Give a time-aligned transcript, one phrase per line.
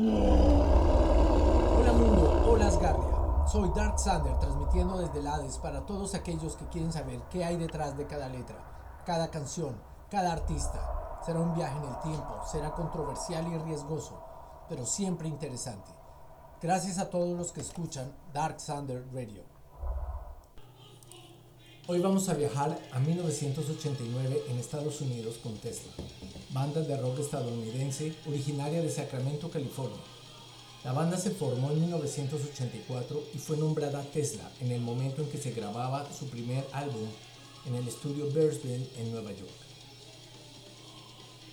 [0.00, 3.48] Hola mundo, hola Asgardia.
[3.48, 7.56] Soy Dark Sander transmitiendo desde el Hades para todos aquellos que quieren saber qué hay
[7.56, 9.74] detrás de cada letra, cada canción,
[10.08, 11.18] cada artista.
[11.26, 14.22] Será un viaje en el tiempo, será controversial y riesgoso,
[14.68, 15.90] pero siempre interesante.
[16.62, 19.57] Gracias a todos los que escuchan Dark Sander Radio.
[21.90, 25.90] Hoy vamos a viajar a 1989 en Estados Unidos con Tesla,
[26.50, 29.96] banda de rock estadounidense originaria de Sacramento, California.
[30.84, 35.38] La banda se formó en 1984 y fue nombrada Tesla en el momento en que
[35.38, 37.08] se grababa su primer álbum
[37.64, 39.48] en el estudio Bearsville en Nueva York.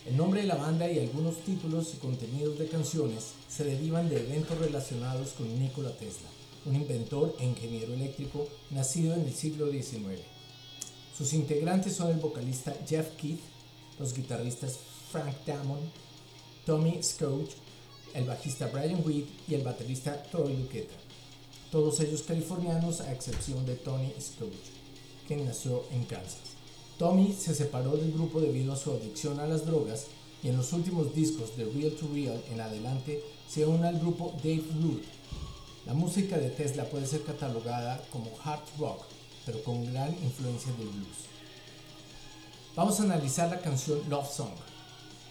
[0.05, 4.17] El nombre de la banda y algunos títulos y contenidos de canciones se derivan de
[4.17, 6.34] eventos relacionados con Nikola Tesla
[6.65, 10.21] un inventor e ingeniero eléctrico nacido en el siglo XIX.
[11.17, 13.39] Sus integrantes son el vocalista Jeff Keith,
[13.99, 14.79] los guitarristas
[15.11, 15.79] Frank Damon,
[16.65, 17.51] Tommy Scotch,
[18.13, 20.95] el bajista Brian Weed y el baterista Troy Luqueta.
[21.71, 24.53] Todos ellos californianos a excepción de Tony Scotch,
[25.27, 26.55] quien nació en Kansas.
[26.97, 30.07] Tommy se separó del grupo debido a su adicción a las drogas
[30.41, 34.33] y en los últimos discos de Real to Real en adelante se une al grupo
[34.37, 35.03] Dave Root,
[35.85, 39.03] la música de Tesla puede ser catalogada como hard rock,
[39.45, 41.17] pero con gran influencia del blues.
[42.75, 44.55] Vamos a analizar la canción Love Song.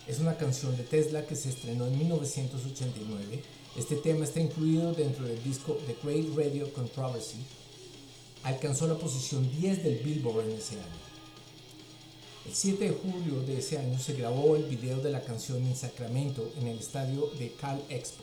[0.07, 3.43] Es una canción de Tesla que se estrenó en 1989.
[3.77, 7.39] Este tema está incluido dentro del disco The Great Radio Controversy.
[8.45, 11.05] Alcanzó la posición 10 del Billboard en ese año.
[12.47, 15.75] El 7 de julio de ese año se grabó el video de la canción en
[15.75, 18.23] Sacramento en el estadio de Cal Expo.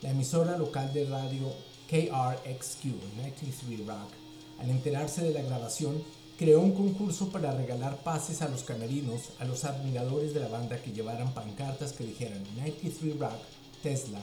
[0.00, 1.52] La emisora local de radio
[1.88, 2.84] KRXQ
[3.16, 4.12] 93 Rock,
[4.60, 6.04] al enterarse de la grabación,
[6.38, 10.80] creó un concurso para regalar pases a los camerinos a los admiradores de la banda
[10.80, 13.40] que llevaran pancartas que dijeran 93 Rock,
[13.82, 14.20] Tesla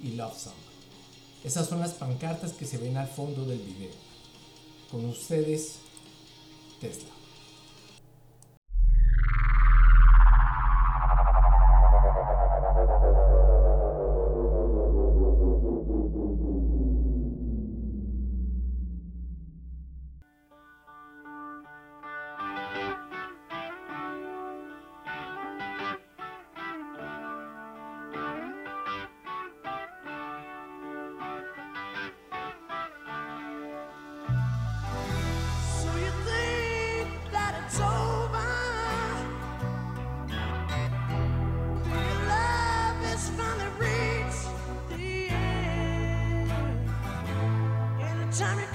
[0.00, 0.54] y Love Song.
[1.42, 3.90] Esas son las pancartas que se ven al fondo del video.
[4.88, 5.78] Con ustedes,
[6.80, 7.21] Tesla.
[48.32, 48.71] time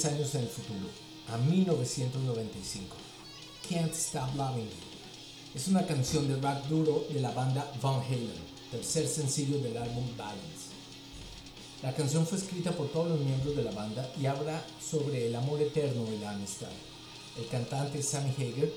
[0.00, 0.88] 10 años en el futuro,
[1.28, 2.96] a 1995.
[3.68, 5.54] Can't Stop Loving You.
[5.54, 8.32] Es una canción de rock duro de la banda Van Halen,
[8.70, 10.70] tercer sencillo del álbum Balance.
[11.82, 15.36] La canción fue escrita por todos los miembros de la banda y habla sobre el
[15.36, 16.72] amor eterno y la amistad.
[17.38, 18.72] El cantante Sammy Hager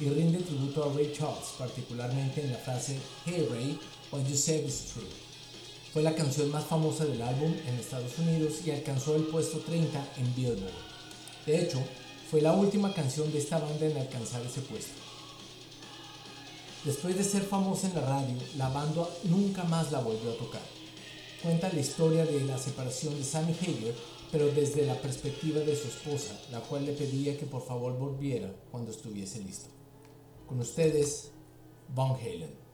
[0.00, 3.78] y rinde tributo a Ray Charles, particularmente en la frase Hey Ray,
[4.10, 5.27] what you said is true.
[5.92, 10.12] Fue la canción más famosa del álbum en Estados Unidos y alcanzó el puesto 30
[10.18, 10.72] en Billboard.
[11.46, 11.82] De hecho,
[12.30, 14.92] fue la última canción de esta banda en alcanzar ese puesto.
[16.84, 20.60] Después de ser famosa en la radio, la banda nunca más la volvió a tocar.
[21.42, 23.94] Cuenta la historia de la separación de Sammy Hager,
[24.30, 28.52] pero desde la perspectiva de su esposa, la cual le pedía que por favor volviera
[28.70, 29.70] cuando estuviese listo.
[30.46, 31.30] Con ustedes,
[31.94, 32.67] Van Halen.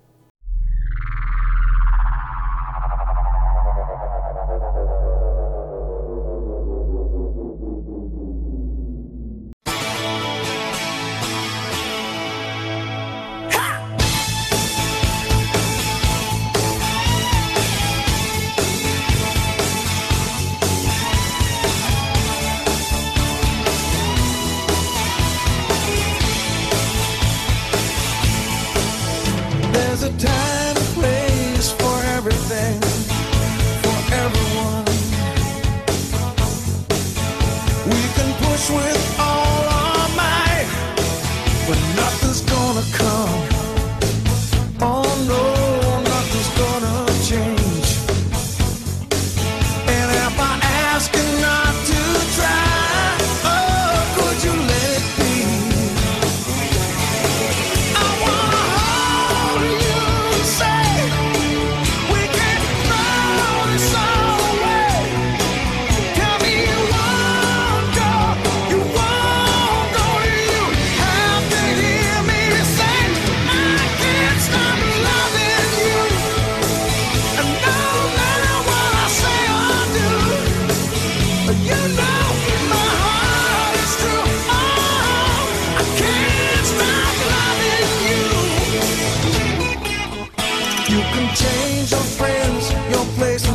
[93.15, 93.54] place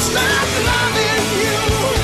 [0.00, 1.97] stop loving you.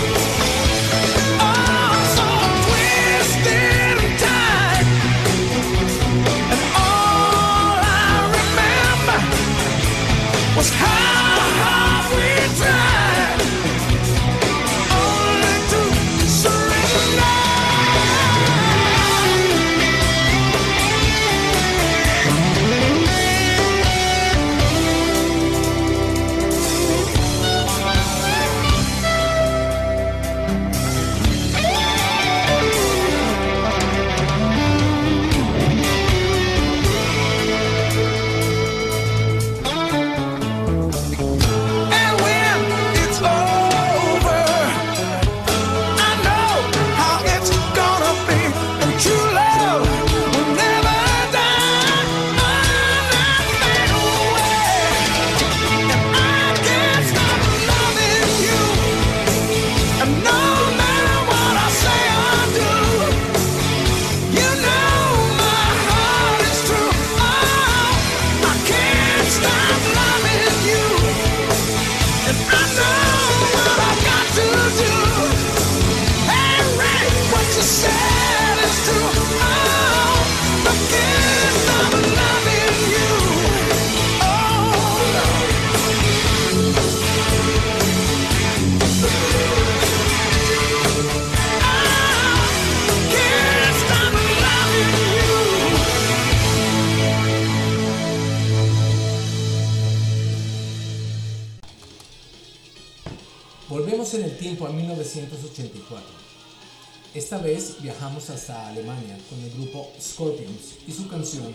[107.14, 111.54] Esta vez viajamos hasta Alemania con el grupo Scorpions y su canción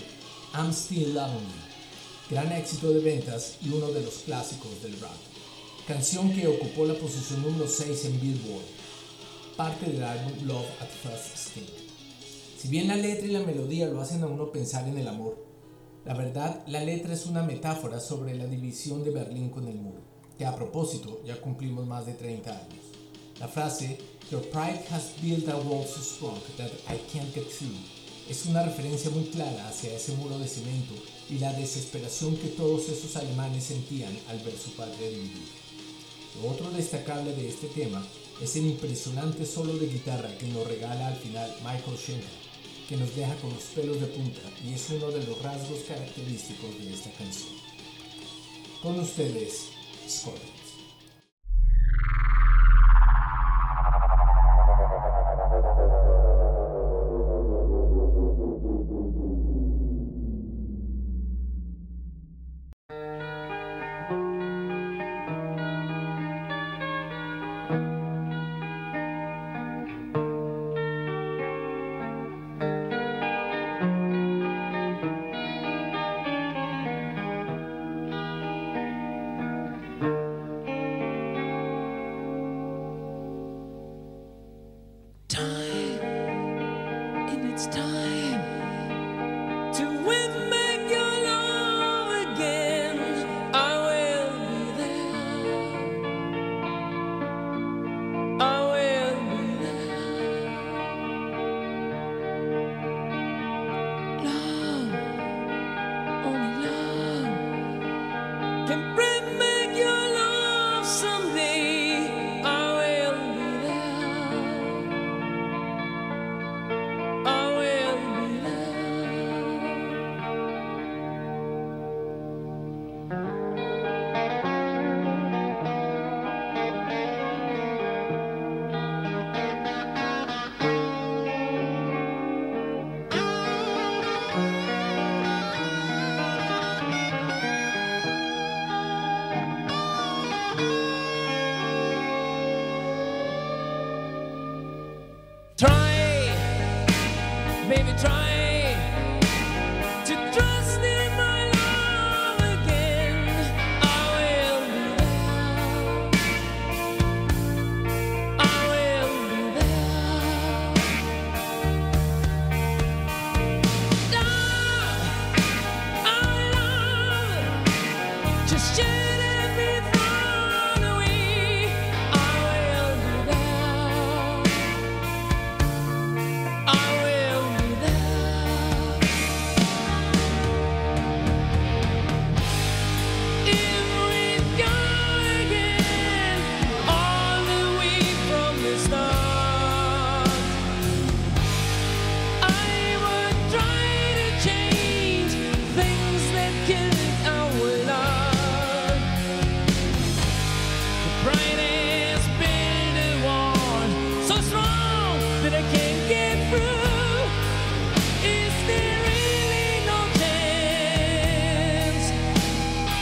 [0.54, 5.12] I'm Still Loving You, gran éxito de ventas y uno de los clásicos del rap.
[5.86, 8.64] Canción que ocupó la posición número 6 en Billboard,
[9.58, 11.68] parte del álbum Love at First Sting.
[12.58, 15.46] Si bien la letra y la melodía lo hacen a uno pensar en el amor,
[16.06, 20.00] la verdad, la letra es una metáfora sobre la división de Berlín con el muro,
[20.38, 22.86] que a propósito ya cumplimos más de 30 años.
[23.42, 23.98] La frase
[24.32, 27.78] Your pride has built a wall so strong that I can't get through
[28.30, 30.94] es una referencia muy clara hacia ese muro de cemento
[31.32, 35.50] y la desesperación que todos esos alemanes sentían al ver su patria dividida.
[36.40, 38.06] Lo otro destacable de este tema
[38.40, 42.30] es el impresionante solo de guitarra que nos regala al final Michael Schenker,
[42.88, 46.78] que nos deja con los pelos de punta y es uno de los rasgos característicos
[46.78, 47.50] de esta canción.
[48.84, 49.70] Con ustedes,
[50.08, 50.59] Scorpion.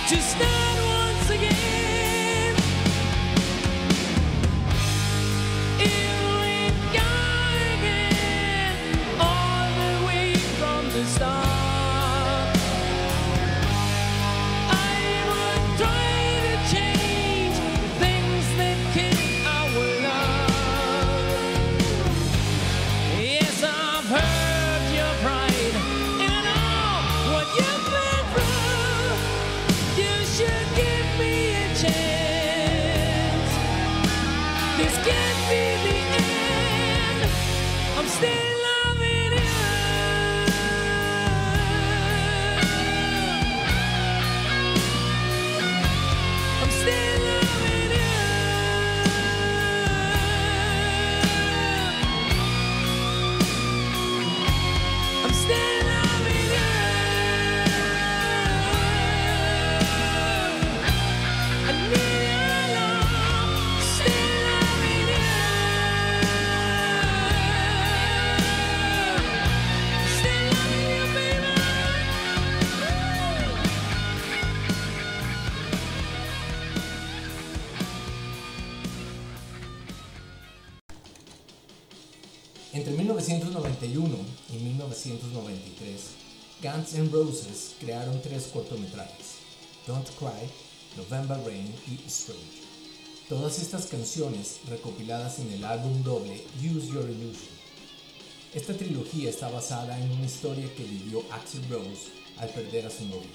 [0.07, 0.56] Just stay.
[86.59, 89.35] Guns N' Roses crearon tres cortometrajes,
[89.85, 90.49] Don't Cry,
[90.97, 92.63] November Rain y Strange.
[93.29, 97.53] Todas estas canciones recopiladas en el álbum doble Use Your Illusion.
[98.55, 103.05] Esta trilogía está basada en una historia que vivió Axel Rose al perder a su
[103.05, 103.29] novio.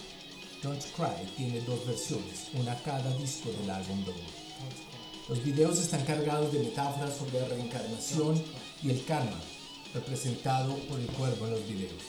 [0.60, 4.24] Don't Cry tiene dos versiones, una cada disco del álbum doble.
[5.28, 8.42] Los videos están cargados de metáforas sobre la reencarnación
[8.82, 9.40] y el karma,
[9.94, 12.02] representado por el cuervo en los videos.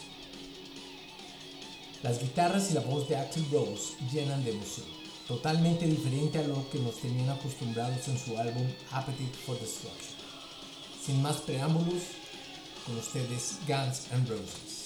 [2.03, 4.85] Las guitarras y la voz de Axel Rose llenan de emoción,
[5.25, 10.13] totalmente diferente a lo que nos tenían acostumbrados en su álbum Appetite for Destruction.
[11.01, 12.03] Sin más preámbulos,
[12.85, 14.82] con ustedes Guns N' Roses.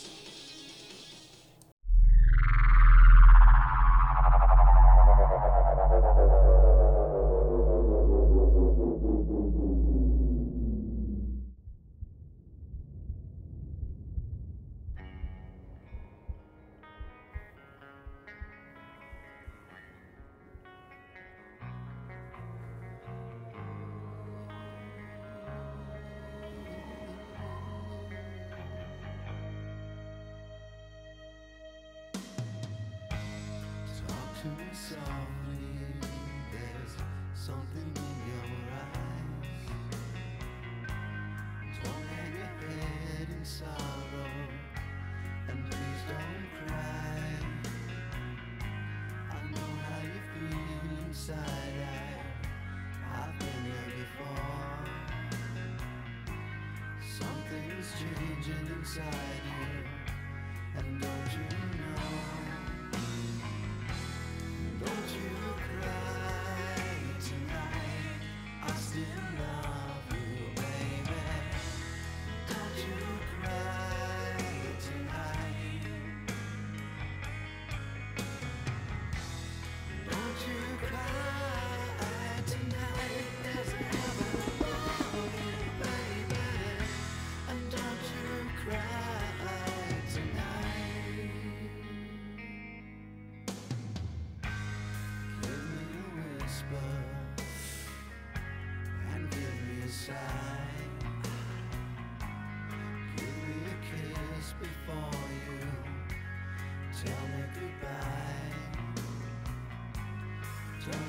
[34.78, 35.74] Softly.
[36.52, 36.94] There's
[37.34, 39.66] something in your eyes.
[41.84, 44.30] Don't hang your head in sorrow,
[45.50, 47.22] and please don't cry.
[49.32, 51.78] I know how you feel inside.
[51.82, 54.86] I, I've been there before.
[57.18, 59.67] Something's changing inside you,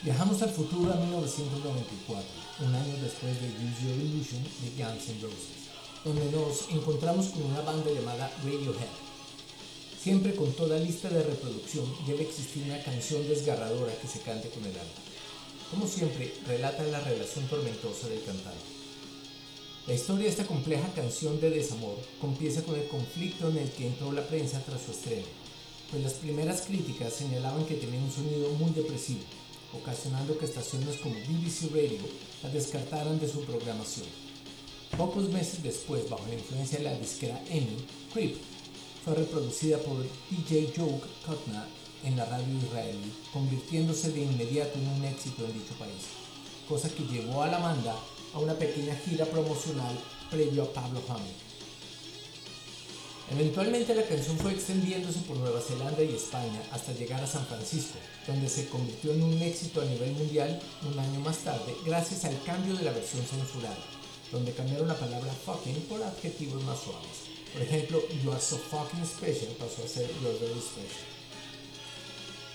[0.00, 2.24] Viajamos al futuro a 1994,
[2.60, 5.66] un año después de Use Your Illusion de Guns N' Roses,
[6.04, 8.94] donde nos encontramos con una banda llamada Radiohead.
[10.00, 14.64] Siempre con toda lista de reproducción debe existir una canción desgarradora que se cante con
[14.66, 15.02] el alma.
[15.68, 18.70] Como siempre, relata la relación tormentosa del cantante.
[19.88, 23.88] La historia de esta compleja canción de desamor comienza con el conflicto en el que
[23.88, 25.26] entró la prensa tras su estreno,
[25.90, 29.22] pues las primeras críticas señalaban que tenía un sonido muy depresivo,
[29.72, 32.02] ocasionando que estaciones como BBC Radio
[32.42, 34.06] la descartaran de su programación.
[34.96, 37.76] Pocos meses después, bajo la influencia de la disquera EMI,
[38.12, 38.36] Creep
[39.04, 39.96] fue reproducida por
[40.30, 41.66] DJ Joe Kotna
[42.04, 46.04] en la radio israelí, convirtiéndose de inmediato en un éxito en dicho país,
[46.68, 47.96] cosa que llevó a la banda
[48.34, 49.98] a una pequeña gira promocional
[50.30, 51.47] previo a Pablo Hammond.
[53.30, 57.98] Eventualmente la canción fue extendiéndose por Nueva Zelanda y España hasta llegar a San Francisco,
[58.26, 60.58] donde se convirtió en un éxito a nivel mundial
[60.90, 63.76] un año más tarde gracias al cambio de la versión censurada,
[64.32, 67.28] donde cambiaron la palabra fucking por adjetivos más suaves.
[67.52, 71.04] Por ejemplo, You are so fucking special pasó a ser You're very special.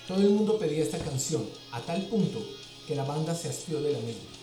[0.08, 2.44] Todo el mundo pedía esta canción, a tal punto
[2.88, 4.34] que la banda se hastió de la misma.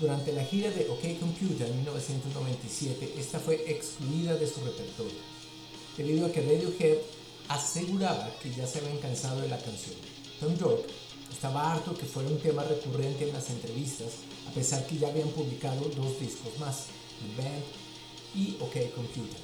[0.00, 5.39] Durante la gira de OK Computer en 1997, esta fue excluida de su repertorio,
[5.96, 6.98] debido a que Radiohead
[7.48, 9.96] aseguraba que ya se habían cansado de la canción.
[10.38, 10.86] Tom York
[11.32, 14.08] estaba harto que fuera un tema recurrente en las entrevistas,
[14.48, 16.86] a pesar que ya habían publicado dos discos más,
[17.36, 17.64] The Band
[18.34, 19.40] y OK Computer.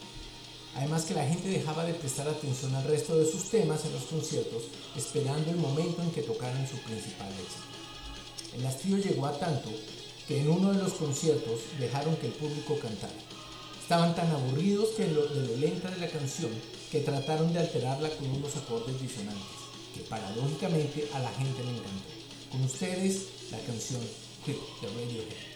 [0.77, 4.05] Además que la gente dejaba de prestar atención al resto de sus temas en los
[4.05, 8.57] conciertos, esperando el momento en que tocaran su principal éxito.
[8.57, 9.71] El hastío llegó a tanto
[10.29, 13.15] que en uno de los conciertos dejaron que el público cantara.
[13.87, 16.51] Estaban tan aburridos que de lo lenta de la canción
[16.91, 19.47] que trataron de alterarla con unos acordes disonantes,
[19.95, 22.11] que paradójicamente a la gente le encantó.
[22.51, 24.01] Con ustedes, la canción
[24.45, 25.56] Creep de Radiohead.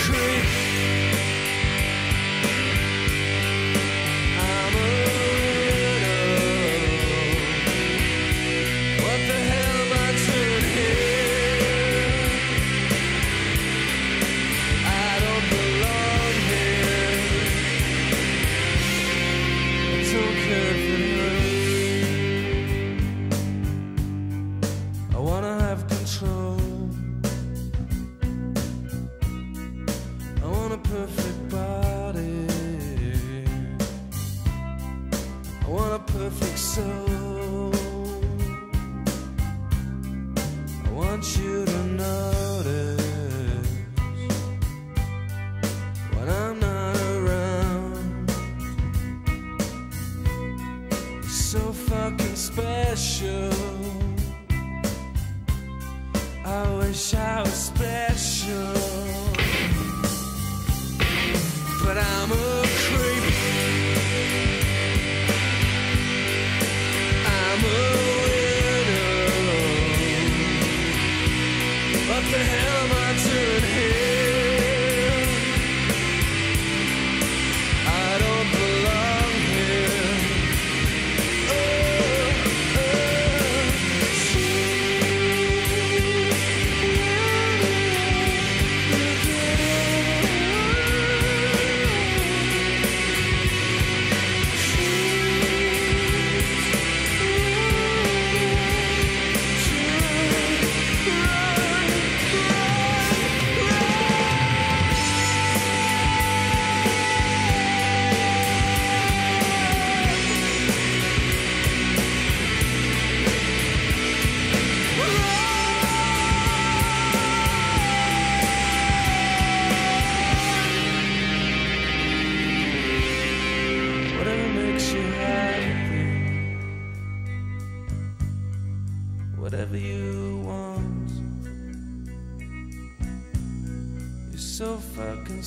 [30.91, 32.47] perfect body.
[35.61, 37.10] I want a perfect soul.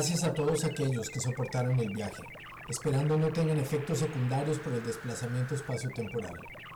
[0.00, 2.22] Gracias a todos aquellos que soportaron el viaje,
[2.70, 6.32] esperando no tengan efectos secundarios por el desplazamiento espacio-temporal.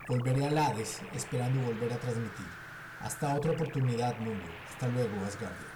[0.07, 2.47] Volveré al Hades, esperando volver a transmitir.
[3.01, 4.45] Hasta otra oportunidad, mundo.
[4.69, 5.74] Hasta luego, Asgardia.